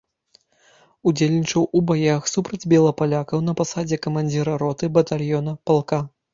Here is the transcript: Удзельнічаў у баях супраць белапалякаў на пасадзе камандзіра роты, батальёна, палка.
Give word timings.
Удзельнічаў 1.11 1.67
у 1.81 1.81
баях 1.91 2.21
супраць 2.33 2.61
белапалякаў 2.75 3.45
на 3.51 3.57
пасадзе 3.63 4.03
камандзіра 4.09 4.59
роты, 4.67 4.93
батальёна, 5.01 5.59
палка. 5.69 6.05